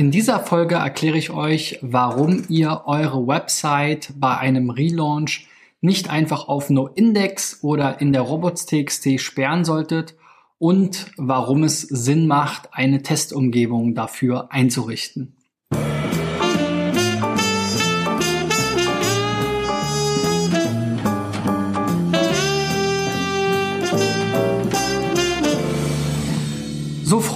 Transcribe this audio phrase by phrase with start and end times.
[0.00, 5.46] In dieser Folge erkläre ich euch, warum ihr eure Website bei einem Relaunch
[5.82, 10.14] nicht einfach auf NoIndex oder in der Robots.txt sperren solltet
[10.56, 15.36] und warum es Sinn macht, eine Testumgebung dafür einzurichten.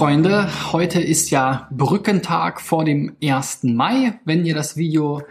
[0.05, 3.63] Freunde, heute ist ja Brückentag vor dem 1.
[3.63, 4.19] Mai.
[4.23, 5.23] Wenn ihr das Video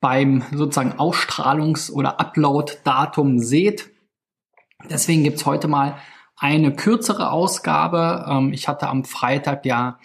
[0.00, 3.88] beim sozusagen Ausstrahlungs- oder Upload-Datum seht.
[4.90, 5.98] Deswegen gibt's heute mal
[6.36, 8.26] eine kürzere Ausgabe.
[8.28, 10.00] Ähm, ich hatte am Freitag ja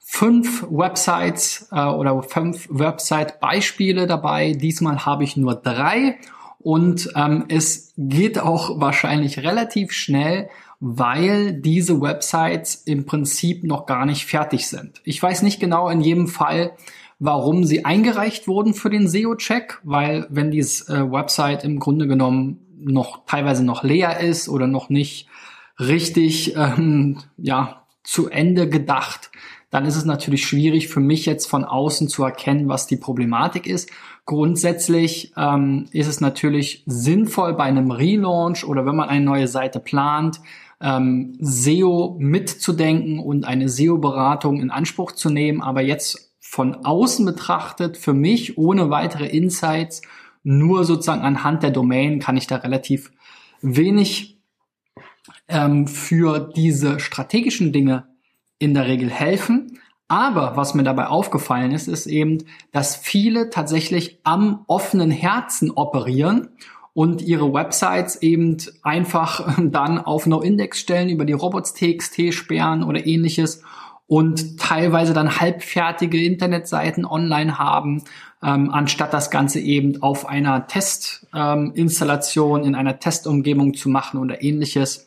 [0.00, 4.50] fünf Websites äh, oder fünf Website-Beispiele dabei.
[4.50, 6.18] Diesmal habe ich nur drei
[6.58, 10.50] und ähm, es geht auch wahrscheinlich relativ schnell
[10.80, 15.02] weil diese Websites im Prinzip noch gar nicht fertig sind.
[15.04, 16.72] Ich weiß nicht genau in jedem Fall,
[17.18, 22.66] warum sie eingereicht wurden für den SEO-Check, weil wenn diese äh, Website im Grunde genommen
[22.78, 25.28] noch teilweise noch leer ist oder noch nicht
[25.78, 29.30] richtig ähm, ja zu Ende gedacht,
[29.70, 33.66] dann ist es natürlich schwierig für mich jetzt von außen zu erkennen, was die Problematik
[33.66, 33.90] ist.
[34.24, 39.78] Grundsätzlich ähm, ist es natürlich sinnvoll bei einem Relaunch oder wenn man eine neue Seite
[39.78, 40.40] plant,
[40.80, 45.62] ähm, SEO mitzudenken und eine SEO-Beratung in Anspruch zu nehmen.
[45.62, 50.02] Aber jetzt von außen betrachtet, für mich ohne weitere Insights,
[50.42, 53.12] nur sozusagen anhand der Domain kann ich da relativ
[53.60, 54.40] wenig
[55.48, 58.08] ähm, für diese strategischen Dinge
[58.58, 59.78] in der Regel helfen.
[60.08, 62.38] Aber was mir dabei aufgefallen ist, ist eben,
[62.72, 66.48] dass viele tatsächlich am offenen Herzen operieren
[66.92, 73.62] und ihre Websites eben einfach dann auf No-Index stellen, über die Robots.txt sperren oder ähnliches
[74.06, 78.02] und teilweise dann halbfertige Internetseiten online haben,
[78.42, 84.42] ähm, anstatt das Ganze eben auf einer Testinstallation ähm, in einer Testumgebung zu machen oder
[84.42, 85.06] ähnliches.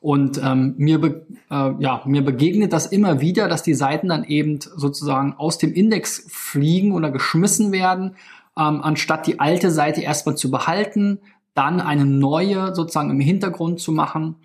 [0.00, 4.22] Und ähm, mir, be äh, ja, mir begegnet das immer wieder, dass die Seiten dann
[4.22, 8.14] eben sozusagen aus dem Index fliegen oder geschmissen werden,
[8.58, 11.20] ähm, anstatt die alte Seite erstmal zu behalten,
[11.54, 14.36] dann eine neue sozusagen im Hintergrund zu machen,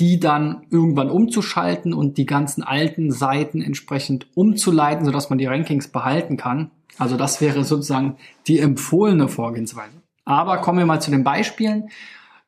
[0.00, 5.88] die dann irgendwann umzuschalten und die ganzen alten Seiten entsprechend umzuleiten, sodass man die Rankings
[5.88, 6.70] behalten kann.
[6.98, 8.16] Also das wäre sozusagen
[8.46, 10.02] die empfohlene Vorgehensweise.
[10.24, 11.90] Aber kommen wir mal zu den Beispielen.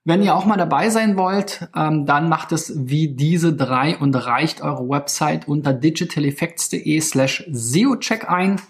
[0.05, 4.15] Wenn ihr auch mal dabei sein wollt, ähm, dann macht es wie diese drei und
[4.15, 8.61] reicht eure Website unter digitaleffects.de slash SEO-Check ein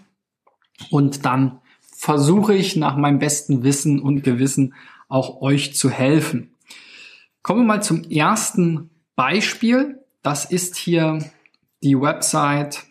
[0.90, 1.60] und dann
[2.06, 4.74] versuche ich nach meinem besten Wissen und Gewissen
[5.08, 6.54] auch euch zu helfen.
[7.42, 10.04] Kommen wir mal zum ersten Beispiel.
[10.22, 11.18] Das ist hier
[11.82, 12.84] die Website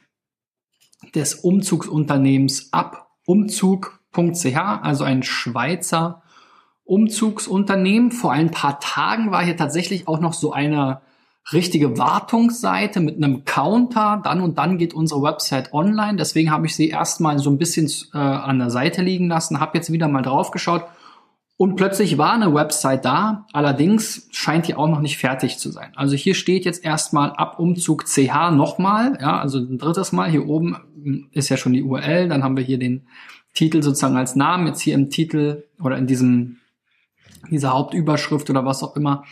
[1.16, 6.22] des Umzugsunternehmens abumzug.ch, also ein Schweizer
[6.84, 8.12] Umzugsunternehmen.
[8.12, 11.00] Vor ein paar Tagen war hier tatsächlich auch noch so eine
[11.54, 14.22] richtige Wartungsseite mit einem Counter.
[14.24, 16.18] Dann und dann geht unsere Website online.
[16.18, 19.78] Deswegen habe ich sie erstmal so ein bisschen äh, an der Seite liegen lassen, habe
[19.78, 20.86] jetzt wieder mal drauf geschaut
[21.58, 25.94] und plötzlich war eine Website da, allerdings scheint die auch noch nicht fertig zu sein.
[25.96, 30.30] Also hier steht jetzt erstmal ab Umzug CH nochmal, ja, also ein drittes Mal.
[30.30, 33.08] Hier oben ist ja schon die URL, dann haben wir hier den
[33.54, 36.58] Titel sozusagen als Namen, jetzt hier im Titel oder in diesem,
[37.50, 39.24] dieser Hauptüberschrift oder was auch immer,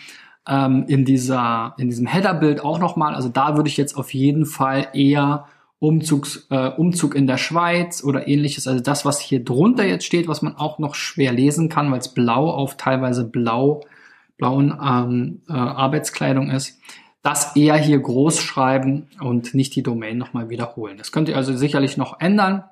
[0.48, 3.16] ähm, in dieser, in diesem Headerbild auch nochmal.
[3.16, 5.46] Also da würde ich jetzt auf jeden Fall eher
[5.80, 8.68] Umzugs, äh, Umzug in der Schweiz oder ähnliches.
[8.68, 12.00] Also das, was hier drunter jetzt steht, was man auch noch schwer lesen kann, weil
[12.00, 13.82] es blau auf teilweise blau,
[14.38, 16.80] blauen ähm, äh, Arbeitskleidung ist.
[17.22, 20.98] Das eher hier groß schreiben und nicht die Domain nochmal wiederholen.
[20.98, 22.64] Das könnt ihr also sicherlich noch ändern.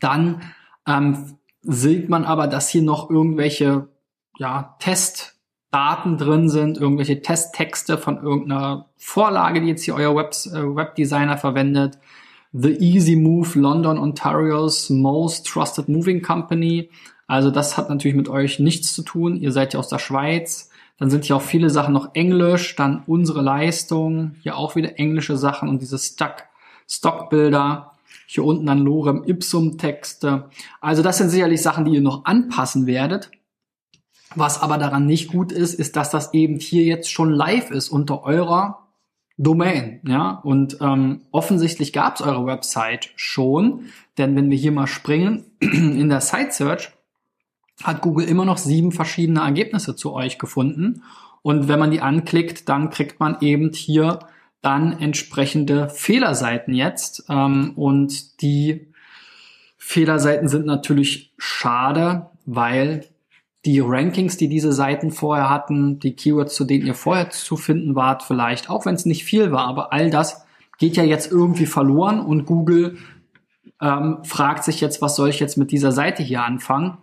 [0.00, 0.42] Dann
[0.86, 3.88] ähm, sieht man aber, dass hier noch irgendwelche
[4.38, 5.31] ja, Test
[5.72, 11.38] Daten drin sind, irgendwelche Testtexte von irgendeiner Vorlage, die jetzt hier euer Web, äh, Webdesigner
[11.38, 11.98] verwendet.
[12.52, 16.90] The Easy Move London, Ontario's Most Trusted Moving Company.
[17.26, 19.36] Also das hat natürlich mit euch nichts zu tun.
[19.36, 20.68] Ihr seid ja aus der Schweiz.
[20.98, 22.76] Dann sind hier auch viele Sachen noch Englisch.
[22.76, 24.36] Dann unsere Leistung.
[24.42, 26.44] Hier auch wieder englische Sachen und diese Stock,
[26.86, 27.92] Stockbilder.
[28.26, 30.50] Hier unten dann Lorem Ipsum Texte.
[30.82, 33.30] Also das sind sicherlich Sachen, die ihr noch anpassen werdet.
[34.34, 37.88] Was aber daran nicht gut ist, ist, dass das eben hier jetzt schon live ist
[37.88, 38.88] unter eurer
[39.38, 40.00] Domain.
[40.06, 43.86] Ja, und ähm, offensichtlich gab es eure Website schon,
[44.18, 46.92] denn wenn wir hier mal springen in der Site Search,
[47.82, 51.02] hat Google immer noch sieben verschiedene Ergebnisse zu euch gefunden.
[51.42, 54.20] Und wenn man die anklickt, dann kriegt man eben hier
[54.60, 57.24] dann entsprechende Fehlerseiten jetzt.
[57.28, 58.92] Ähm, und die
[59.76, 63.06] Fehlerseiten sind natürlich schade, weil
[63.64, 67.94] die Rankings, die diese Seiten vorher hatten, die Keywords, zu denen ihr vorher zu finden
[67.94, 70.44] wart, vielleicht, auch wenn es nicht viel war, aber all das
[70.78, 72.98] geht ja jetzt irgendwie verloren und Google
[73.80, 76.98] ähm, fragt sich jetzt, was soll ich jetzt mit dieser Seite hier anfangen?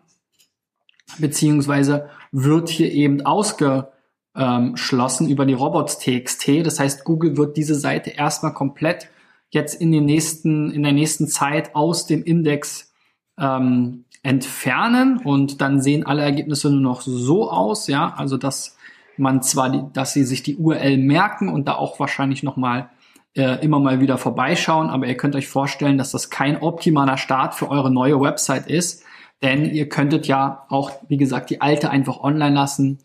[1.18, 6.66] Beziehungsweise wird hier eben ausgeschlossen über die Robots.txt.
[6.66, 9.10] Das heißt, Google wird diese Seite erstmal komplett
[9.50, 12.94] jetzt in den nächsten, in der nächsten Zeit aus dem Index
[13.38, 18.78] ähm, entfernen und dann sehen alle Ergebnisse nur noch so aus, ja, also dass
[19.18, 22.90] man zwar, die, dass sie sich die URL merken und da auch wahrscheinlich noch mal
[23.36, 27.56] äh, immer mal wieder vorbeischauen, aber ihr könnt euch vorstellen, dass das kein optimaler Start
[27.56, 29.04] für eure neue Website ist,
[29.42, 33.00] denn ihr könntet ja auch, wie gesagt, die alte einfach online lassen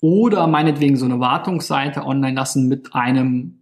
[0.00, 3.60] oder meinetwegen so eine Wartungsseite online lassen mit einem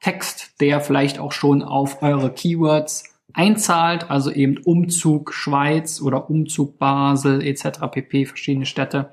[0.00, 6.78] Text, der vielleicht auch schon auf eure Keywords einzahlt, also eben Umzug Schweiz oder Umzug
[6.78, 7.80] Basel etc.
[7.90, 8.26] pp.
[8.26, 9.10] verschiedene Städte,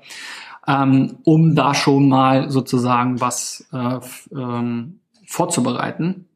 [0.66, 4.00] ähm, um da schon mal sozusagen was äh,
[4.34, 6.28] ähm, vorzubereiten.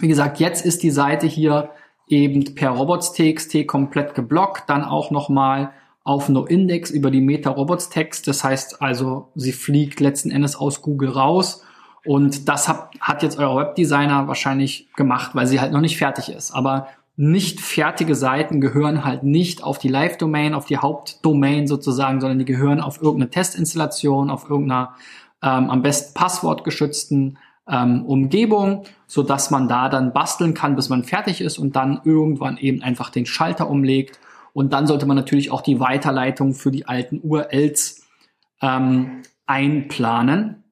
[0.00, 1.70] Wie gesagt, jetzt ist die Seite hier
[2.08, 8.28] eben per robots.txt komplett geblockt, dann auch nochmal auf NoIndex über die Meta-Robots-Text.
[8.28, 11.64] Das heißt also, sie fliegt letzten Endes aus Google raus
[12.04, 16.28] und das hat, hat jetzt euer Webdesigner wahrscheinlich gemacht, weil sie halt noch nicht fertig
[16.28, 16.52] ist.
[16.52, 22.40] Aber nicht fertige Seiten gehören halt nicht auf die Live-Domain, auf die Hauptdomain sozusagen, sondern
[22.40, 24.94] die gehören auf irgendeine Testinstallation, auf irgendeiner
[25.42, 31.04] ähm, am besten passwortgeschützten ähm, Umgebung, so dass man da dann basteln kann, bis man
[31.04, 34.18] fertig ist und dann irgendwann eben einfach den Schalter umlegt.
[34.52, 38.06] Und dann sollte man natürlich auch die Weiterleitung für die alten URLs
[38.60, 40.63] ähm, einplanen.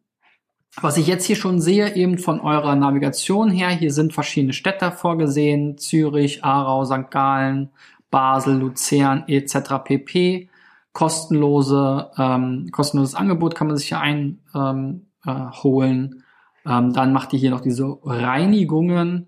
[0.80, 4.90] Was ich jetzt hier schon sehe, eben von eurer Navigation her, hier sind verschiedene Städte
[4.90, 7.10] vorgesehen, Zürich, Aarau, St.
[7.10, 7.70] Gallen,
[8.10, 9.84] Basel, Luzern etc.
[9.84, 10.48] pp.
[10.92, 15.06] Kostenlose, ähm, kostenloses Angebot kann man sich hier einholen.
[15.24, 16.22] Ähm,
[16.64, 19.26] äh, ähm, dann macht ihr hier noch diese Reinigungen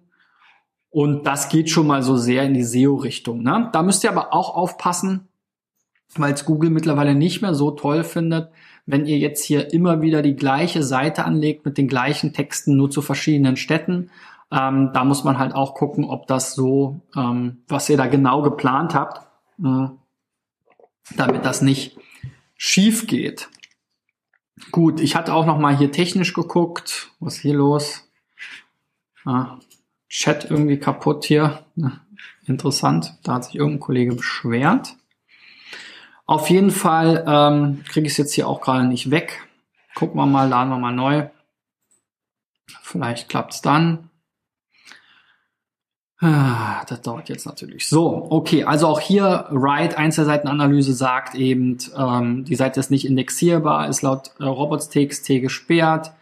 [0.90, 3.42] und das geht schon mal so sehr in die SEO-Richtung.
[3.42, 3.68] Ne?
[3.72, 5.28] Da müsst ihr aber auch aufpassen,
[6.16, 8.50] weil es Google mittlerweile nicht mehr so toll findet,
[8.86, 12.90] wenn ihr jetzt hier immer wieder die gleiche Seite anlegt mit den gleichen Texten nur
[12.90, 14.10] zu verschiedenen Städten.
[14.50, 18.42] Ähm, da muss man halt auch gucken, ob das so, ähm, was ihr da genau
[18.42, 19.26] geplant habt,
[19.62, 19.88] äh,
[21.16, 21.96] damit das nicht
[22.56, 23.48] schief geht.
[24.70, 27.10] Gut, ich hatte auch noch mal hier technisch geguckt.
[27.20, 28.08] Was ist hier los?
[29.24, 29.58] Ah,
[30.08, 31.64] Chat irgendwie kaputt hier.
[32.46, 33.18] Interessant.
[33.24, 34.96] Da hat sich irgendein Kollege beschwert.
[36.26, 39.46] Auf jeden Fall ähm, kriege ich es jetzt hier auch gerade nicht weg.
[39.94, 41.28] Gucken wir mal, laden wir mal neu.
[42.82, 44.10] Vielleicht klappt's dann.
[46.20, 47.86] Ah, das dauert jetzt natürlich.
[47.86, 53.88] So, okay, also auch hier Write Einzelseitenanalyse sagt eben, ähm, die Seite ist nicht indexierbar,
[53.88, 56.12] ist laut äh, robots.txt gesperrt.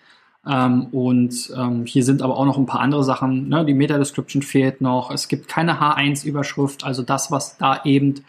[0.44, 3.48] Ähm, und ähm, hier sind aber auch noch ein paar andere Sachen.
[3.48, 3.64] Ne?
[3.64, 5.12] Die Meta-Description fehlt noch.
[5.12, 8.24] Es gibt keine H1-Überschrift, also das, was da eben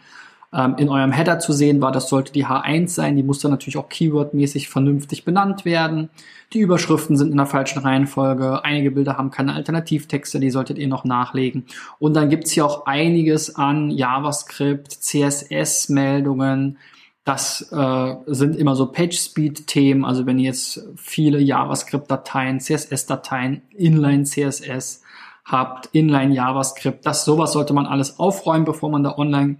[0.54, 1.92] ähm, in eurem Header zu sehen war.
[1.92, 3.16] Das sollte die H1 sein.
[3.16, 6.10] Die muss dann natürlich auch keywordmäßig vernünftig benannt werden.
[6.54, 8.64] Die Überschriften sind in der falschen Reihenfolge.
[8.64, 11.66] Einige Bilder haben keine Alternativtexte, die solltet ihr noch nachlegen.
[11.98, 16.78] Und dann gibt's hier auch einiges an JavaScript, CSS-Meldungen.
[17.26, 20.06] Das äh, sind immer so PageSpeed-Themen.
[20.06, 25.02] Also wenn ihr jetzt viele JavaScript-Dateien, CSS-Dateien, Inline-CSS
[25.46, 29.58] habt, Inline-JavaScript, das sowas sollte man alles aufräumen, bevor man da online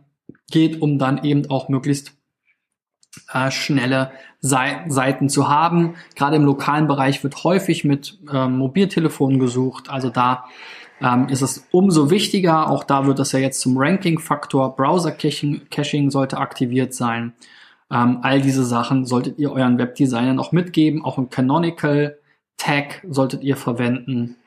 [0.52, 2.14] geht, um dann eben auch möglichst
[3.32, 5.96] äh, schnelle Seiten zu haben.
[6.16, 9.90] Gerade im lokalen Bereich wird häufig mit ähm, Mobiltelefonen gesucht.
[9.90, 10.46] Also da
[11.02, 12.70] ähm, ist es umso wichtiger.
[12.70, 14.76] Auch da wird das ja jetzt zum Ranking-Faktor.
[14.76, 17.34] Browser-Caching sollte aktiviert sein.
[17.92, 21.06] Ähm, all diese Sachen solltet ihr euren Webdesignern auch mitgeben.
[21.06, 22.18] Auch ein Canonical
[22.58, 24.38] Tag solltet ihr verwenden.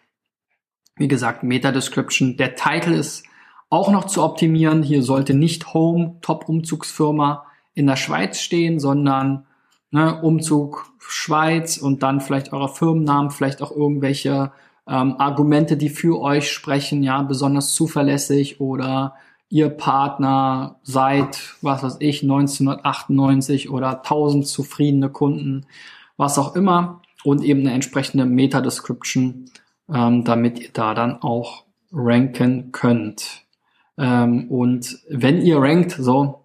[0.96, 2.36] Wie gesagt, Meta-Description.
[2.36, 3.24] Der Title ist
[3.68, 4.82] auch noch zu optimieren.
[4.82, 7.44] Hier sollte nicht Home Top Umzugsfirma
[7.74, 9.46] in der Schweiz stehen, sondern
[9.90, 14.52] ne, Umzug Schweiz und dann vielleicht eurer Firmennamen, vielleicht auch irgendwelche
[14.88, 19.14] ähm, Argumente, die für euch sprechen, ja, besonders zuverlässig oder
[19.48, 25.66] ihr Partner seit, was weiß ich, 1998 oder 1000 zufriedene Kunden,
[26.16, 29.46] was auch immer und eben eine entsprechende Meta-Description,
[29.92, 33.45] ähm, damit ihr da dann auch ranken könnt.
[33.98, 36.42] Ähm, und wenn ihr rankt, so,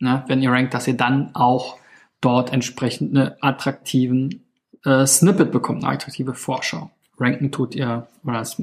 [0.00, 1.76] ne, wenn ihr rankt, dass ihr dann auch
[2.20, 4.44] dort entsprechend eine attraktiven
[4.84, 6.90] äh, Snippet bekommt, eine attraktive Vorschau.
[7.18, 8.60] ranken tut ihr, oder das,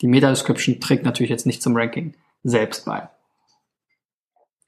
[0.00, 3.08] die Meta-Description trägt natürlich jetzt nicht zum Ranking selbst bei.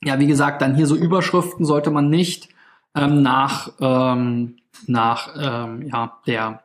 [0.02, 2.48] Ja, wie gesagt, dann hier so Überschriften sollte man nicht
[2.94, 6.62] ähm, nach, ähm, nach ähm, ja, der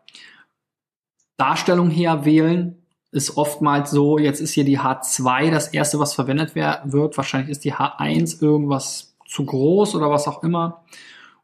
[1.37, 2.82] Darstellung her wählen.
[3.13, 7.15] Ist oftmals so, jetzt ist hier die H2 das erste, was verwendet wird.
[7.15, 10.83] Wahrscheinlich ist die H1 irgendwas zu groß oder was auch immer.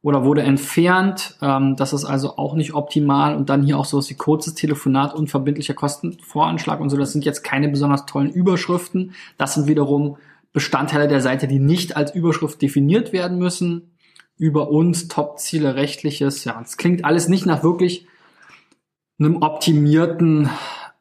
[0.01, 1.37] Oder wurde entfernt.
[1.43, 3.35] Ähm, das ist also auch nicht optimal.
[3.35, 6.97] Und dann hier auch so ist die kurzes Telefonat, unverbindlicher Kostenvoranschlag und so.
[6.97, 9.13] Das sind jetzt keine besonders tollen Überschriften.
[9.37, 10.17] Das sind wiederum
[10.53, 13.91] Bestandteile der Seite, die nicht als Überschrift definiert werden müssen.
[14.37, 16.45] Über uns, Top-Ziele, rechtliches.
[16.45, 18.07] Ja, es klingt alles nicht nach wirklich
[19.19, 20.49] einem optimierten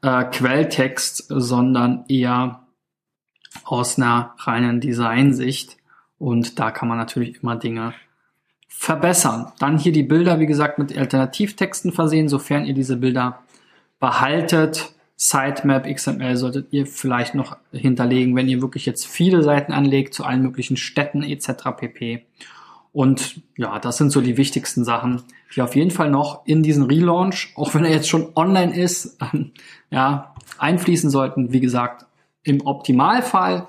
[0.02, 2.66] äh, Quelltext, sondern eher
[3.64, 5.76] aus einer reinen Designsicht.
[6.18, 7.94] Und da kann man natürlich immer Dinge
[8.68, 9.52] verbessern.
[9.58, 13.40] Dann hier die Bilder, wie gesagt, mit Alternativtexten versehen, sofern ihr diese Bilder
[13.98, 14.94] behaltet.
[15.16, 20.24] Sitemap XML solltet ihr vielleicht noch hinterlegen, wenn ihr wirklich jetzt viele Seiten anlegt zu
[20.24, 21.70] allen möglichen Städten etc.
[21.76, 22.24] pp.
[22.92, 25.22] Und ja, das sind so die wichtigsten Sachen,
[25.54, 29.16] die auf jeden Fall noch in diesen Relaunch, auch wenn er jetzt schon online ist,
[29.32, 29.52] ähm,
[29.90, 31.52] ja, einfließen sollten.
[31.52, 32.06] Wie gesagt,
[32.42, 33.68] im Optimalfall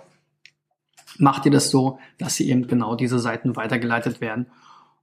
[1.18, 4.48] macht ihr das so, dass sie eben genau diese Seiten weitergeleitet werden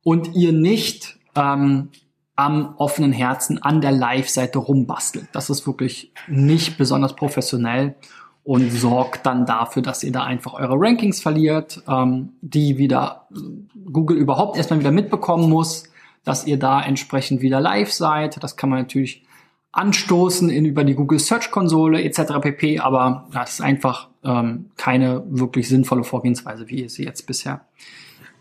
[0.03, 1.91] und ihr nicht ähm,
[2.37, 5.29] am offenen Herzen an der Live-Seite rumbastelt.
[5.33, 7.97] Das ist wirklich nicht besonders professionell
[8.45, 13.27] und sorgt dann dafür, dass ihr da einfach eure Rankings verliert, ähm, die wieder
[13.93, 15.89] Google überhaupt erstmal wieder mitbekommen muss,
[16.27, 18.43] dass ihr da entsprechend wieder live seid.
[18.43, 19.23] Das kann man natürlich
[19.71, 22.41] anstoßen in über die Google Search Konsole etc.
[22.41, 22.81] pp.
[22.81, 27.65] Aber das ist einfach ähm, keine wirklich sinnvolle Vorgehensweise, wie ihr sie jetzt bisher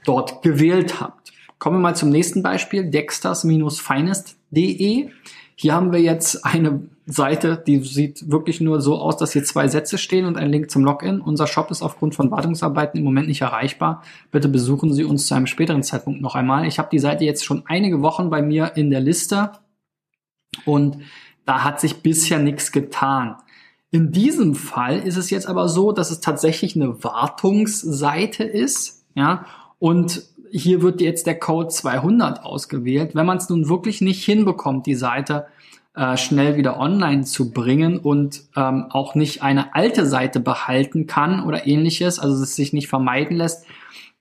[0.04, 1.32] dort gewählt habt.
[1.60, 5.12] Kommen wir mal zum nächsten Beispiel, dexters-finest.de.
[5.56, 9.68] Hier haben wir jetzt eine Seite, die sieht wirklich nur so aus, dass hier zwei
[9.68, 11.22] Sätze stehen und ein Link zum Login.
[11.22, 14.04] Unser Shop ist aufgrund von Wartungsarbeiten im Moment nicht erreichbar.
[14.32, 16.66] Bitte besuchen Sie uns zu einem späteren Zeitpunkt noch einmal.
[16.66, 19.52] Ich habe die Seite jetzt schon einige Wochen bei mir in der Liste
[20.66, 20.98] und
[21.46, 23.36] da hat sich bisher nichts getan.
[23.92, 29.46] In diesem Fall ist es jetzt aber so, dass es tatsächlich eine Wartungsseite ist, ja,
[29.80, 30.24] und
[30.58, 33.14] hier wird jetzt der Code 200 ausgewählt.
[33.14, 35.48] Wenn man es nun wirklich nicht hinbekommt, die Seite
[35.96, 41.44] äh, schnell wieder online zu bringen und ähm, auch nicht eine alte Seite behalten kann
[41.44, 43.66] oder ähnliches, also es sich nicht vermeiden lässt,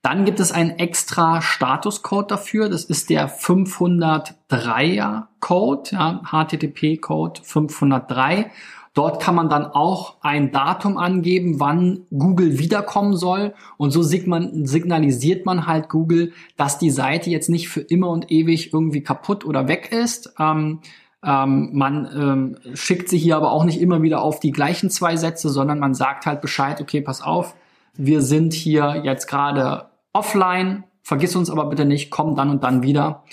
[0.01, 2.69] dann gibt es einen extra Statuscode dafür.
[2.69, 8.51] Das ist der 503er Code, ja, HTTP-Code 503.
[8.95, 13.53] Dort kann man dann auch ein Datum angeben, wann Google wiederkommen soll.
[13.75, 18.73] Und so signalisiert man halt Google, dass die Seite jetzt nicht für immer und ewig
[18.73, 20.33] irgendwie kaputt oder weg ist.
[20.39, 20.79] Ähm,
[21.21, 25.17] ähm, man ähm, schickt sie hier aber auch nicht immer wieder auf die gleichen zwei
[25.17, 27.53] Sätze, sondern man sagt halt Bescheid, okay, pass auf,
[27.95, 32.81] wir sind hier jetzt gerade offline, vergiss uns aber bitte nicht, komm dann und dann
[32.81, 33.23] wieder.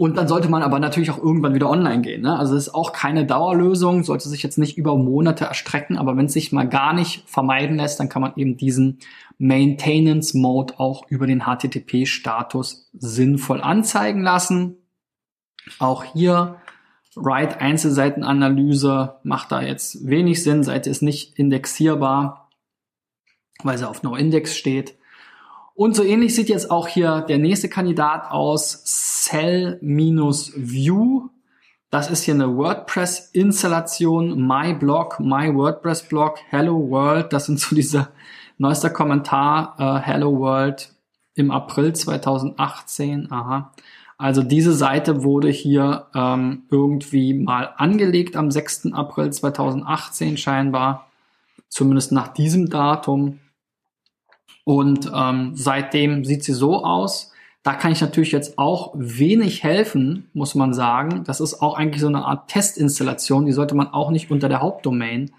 [0.00, 2.22] Und dann sollte man aber natürlich auch irgendwann wieder online gehen.
[2.22, 2.38] Ne?
[2.38, 6.24] Also es ist auch keine Dauerlösung, sollte sich jetzt nicht über Monate erstrecken, aber wenn
[6.24, 9.00] es sich mal gar nicht vermeiden lässt, dann kann man eben diesen
[9.36, 14.78] Maintenance Mode auch über den HTTP-Status sinnvoll anzeigen lassen.
[15.78, 16.56] Auch hier
[17.14, 20.62] Write Einzelseitenanalyse macht da jetzt wenig Sinn.
[20.62, 22.48] Seite ist nicht indexierbar,
[23.62, 24.94] weil sie auf No-Index steht.
[25.80, 28.84] Und so ähnlich sieht jetzt auch hier der nächste Kandidat aus,
[29.24, 29.88] Cell-View.
[31.88, 37.32] Das ist hier eine WordPress-Installation, My Blog, My WordPress Blog, Hello World.
[37.32, 38.08] Das sind so diese
[38.58, 40.92] neuester Kommentar, uh, Hello World
[41.34, 43.32] im April 2018.
[43.32, 43.72] Aha.
[44.18, 48.92] Also diese Seite wurde hier ähm, irgendwie mal angelegt am 6.
[48.92, 51.06] April 2018 scheinbar,
[51.70, 53.38] zumindest nach diesem Datum.
[54.64, 57.32] Und ähm, seitdem sieht sie so aus.
[57.62, 61.24] Da kann ich natürlich jetzt auch wenig helfen, muss man sagen.
[61.24, 63.46] Das ist auch eigentlich so eine Art Testinstallation.
[63.46, 65.30] Die sollte man auch nicht unter der Hauptdomain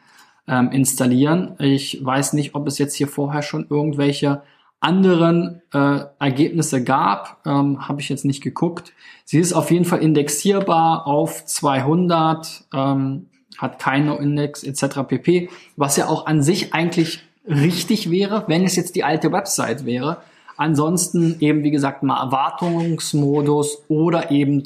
[0.48, 1.56] ähm, installieren.
[1.60, 4.44] Ich weiß nicht, ob es jetzt hier vorher schon irgendwelche
[4.82, 8.94] anderen äh, Ergebnisse gab, ähm, habe ich jetzt nicht geguckt.
[9.26, 15.02] Sie ist auf jeden Fall indexierbar auf 200, ähm, hat keine Index etc.
[15.08, 19.86] pp, was ja auch an sich eigentlich richtig wäre, wenn es jetzt die alte Website
[19.86, 20.22] wäre.
[20.58, 24.64] Ansonsten eben, wie gesagt, mal Erwartungsmodus oder eben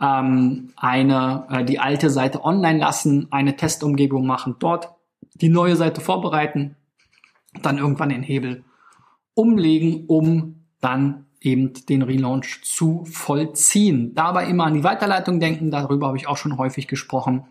[0.00, 4.90] ähm, eine, äh, die alte Seite online lassen, eine Testumgebung machen, dort
[5.34, 6.76] die neue Seite vorbereiten,
[7.62, 8.64] dann irgendwann den Hebel
[9.34, 14.14] umlegen, um dann eben den Relaunch zu vollziehen.
[14.14, 17.44] Dabei immer an die Weiterleitung denken, darüber habe ich auch schon häufig gesprochen.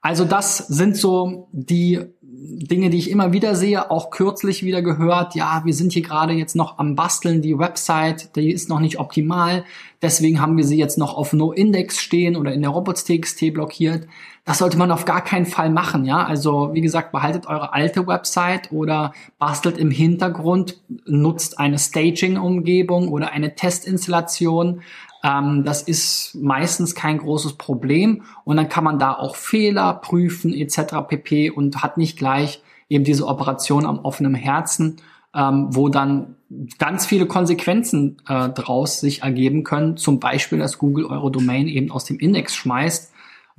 [0.00, 2.00] Also das sind so die
[2.44, 6.32] Dinge, die ich immer wieder sehe, auch kürzlich wieder gehört, ja, wir sind hier gerade
[6.32, 9.64] jetzt noch am Basteln, die Website, die ist noch nicht optimal,
[10.00, 14.08] deswegen haben wir sie jetzt noch auf No-Index stehen oder in der Robots.txt blockiert.
[14.44, 16.24] Das sollte man auf gar keinen Fall machen, ja.
[16.24, 23.30] Also, wie gesagt, behaltet eure alte Website oder bastelt im Hintergrund, nutzt eine Staging-Umgebung oder
[23.30, 24.82] eine Testinstallation,
[25.22, 30.52] ähm, das ist meistens kein großes Problem und dann kann man da auch Fehler prüfen
[30.52, 30.96] etc.
[31.08, 31.50] pp.
[31.50, 34.96] und hat nicht gleich eben diese Operation am offenen Herzen,
[35.34, 36.36] ähm, wo dann
[36.78, 39.96] ganz viele Konsequenzen äh, draus sich ergeben können.
[39.96, 43.11] Zum Beispiel, dass Google eure Domain eben aus dem Index schmeißt,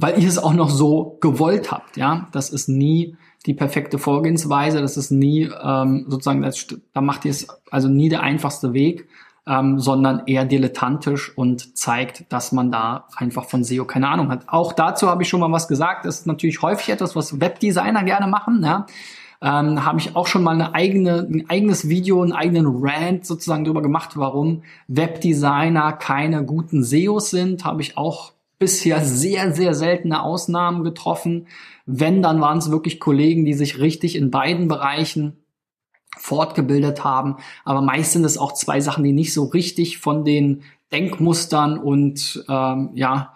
[0.04, 1.98] weil ihr es auch noch so gewollt habt.
[1.98, 4.82] Ja, das ist nie die perfekte Vorgehensweise.
[4.82, 9.08] Das ist nie ähm, sozusagen, das, da macht ihr es also nie der einfachste Weg
[9.46, 14.48] ähm, sondern eher dilettantisch und zeigt, dass man da einfach von SEO keine Ahnung hat.
[14.48, 16.06] Auch dazu habe ich schon mal was gesagt.
[16.06, 18.64] Das ist natürlich häufig etwas, was Webdesigner gerne machen.
[18.64, 18.86] Ja.
[19.42, 23.66] Ähm, habe ich auch schon mal eine eigene, ein eigenes Video, einen eigenen Rant sozusagen
[23.66, 27.66] darüber gemacht, warum Webdesigner keine guten SEOs sind.
[27.66, 28.32] Habe ich auch
[28.64, 31.48] bisher sehr, sehr seltene Ausnahmen getroffen.
[31.86, 35.44] Wenn, dann waren es wirklich Kollegen, die sich richtig in beiden Bereichen
[36.18, 37.36] fortgebildet haben.
[37.66, 42.46] Aber meist sind es auch zwei Sachen, die nicht so richtig von den Denkmustern und
[42.48, 43.34] ähm, ja,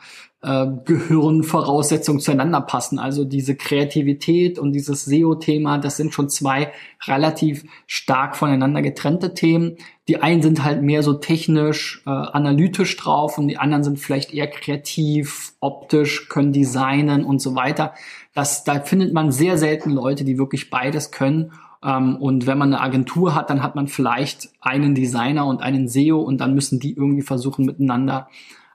[0.47, 2.99] äh, Gehirnvoraussetzungen zueinander passen.
[2.99, 6.71] Also diese Kreativität und dieses SEO-Thema, das sind schon zwei
[7.05, 9.75] relativ stark voneinander getrennte Themen.
[10.07, 14.33] Die einen sind halt mehr so technisch, äh, analytisch drauf und die anderen sind vielleicht
[14.33, 17.93] eher kreativ, optisch, können designen und so weiter.
[18.33, 21.51] Das, da findet man sehr selten Leute, die wirklich beides können.
[21.83, 25.89] Ähm, und wenn man eine Agentur hat, dann hat man vielleicht einen Designer und einen
[25.89, 28.29] SEO und dann müssen die irgendwie versuchen miteinander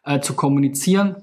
[0.05, 1.17] äh, zu kommunizieren.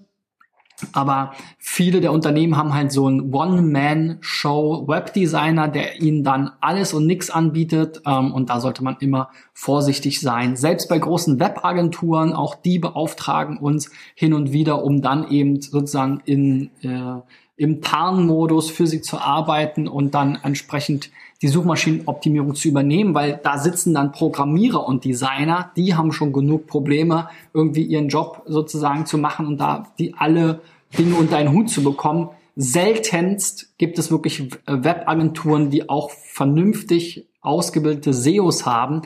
[0.94, 7.30] Aber viele der Unternehmen haben halt so einen One-Man-Show-Webdesigner, der ihnen dann alles und nichts
[7.30, 8.02] anbietet.
[8.06, 10.56] Ähm, und da sollte man immer vorsichtig sein.
[10.56, 16.22] Selbst bei großen Webagenturen, auch die beauftragen uns hin und wieder, um dann eben sozusagen
[16.26, 17.22] in, äh,
[17.60, 23.58] im Tarnmodus für sie zu arbeiten und dann entsprechend die Suchmaschinenoptimierung zu übernehmen, weil da
[23.58, 29.18] sitzen dann Programmierer und Designer, die haben schon genug Probleme, irgendwie ihren Job sozusagen zu
[29.18, 30.62] machen und da die alle
[30.98, 32.30] Dinge unter einen Hut zu bekommen.
[32.56, 39.02] Seltenst gibt es wirklich Webagenturen, die auch vernünftig ausgebildete SEOs haben.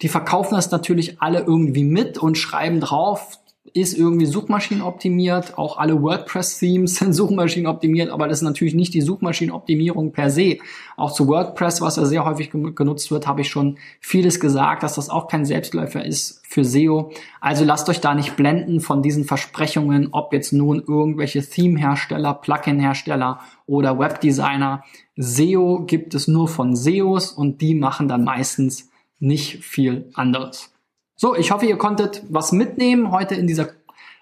[0.00, 3.38] Die verkaufen das natürlich alle irgendwie mit und schreiben drauf,
[3.74, 5.58] ist irgendwie Suchmaschinenoptimiert.
[5.58, 10.58] Auch alle WordPress-Themes sind Suchmaschinenoptimiert, aber das ist natürlich nicht die Suchmaschinenoptimierung per se.
[10.96, 14.94] Auch zu WordPress, was ja sehr häufig genutzt wird, habe ich schon vieles gesagt, dass
[14.94, 17.12] das auch kein Selbstläufer ist für SEO.
[17.40, 23.40] Also lasst euch da nicht blenden von diesen Versprechungen, ob jetzt nun irgendwelche Theme-Hersteller, Plugin-Hersteller
[23.66, 24.82] oder Webdesigner.
[25.16, 30.72] SEO gibt es nur von SEOs und die machen dann meistens nicht viel anderes.
[31.20, 33.70] So, ich hoffe, ihr konntet was mitnehmen heute in dieser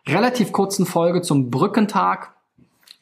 [0.09, 2.33] relativ kurzen Folge zum Brückentag.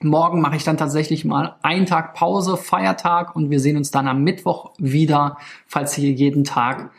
[0.00, 4.08] Morgen mache ich dann tatsächlich mal einen Tag Pause, Feiertag und wir sehen uns dann
[4.08, 6.90] am Mittwoch wieder, falls ihr jeden Tag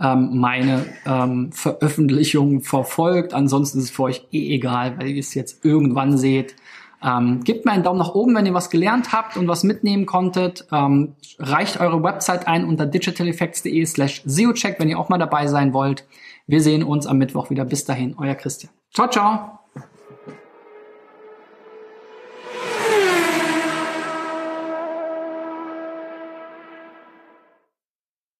[0.00, 3.34] ähm, meine ähm, Veröffentlichung verfolgt.
[3.34, 6.54] Ansonsten ist es für euch eh egal, weil ihr es jetzt irgendwann seht.
[7.02, 10.06] Ähm, gebt mir einen Daumen nach oben, wenn ihr was gelernt habt und was mitnehmen
[10.06, 10.68] konntet.
[10.70, 15.72] Ähm, reicht eure Website ein unter digitaleffects.de slash SEOcheck, wenn ihr auch mal dabei sein
[15.72, 16.04] wollt.
[16.46, 17.64] Wir sehen uns am Mittwoch wieder.
[17.64, 18.72] Bis dahin, euer Christian.
[18.92, 19.63] Ciao, ciao.